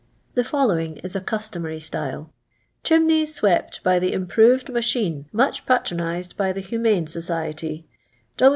The 0.33 0.43
following 0.43 0.97
is 1.03 1.15
a 1.15 1.21
customary 1.21 1.79
style:—" 1.79 2.33
Chimneys 2.83 3.35
swept 3.35 3.83
by 3.83 3.99
the 3.99 4.13
improved 4.13 4.69
machine, 4.73 5.27
much 5.31 5.67
patronized 5.67 6.35
by 6.35 6.51
the 6.53 6.59
Humane 6.61 7.05
Society. 7.05 7.85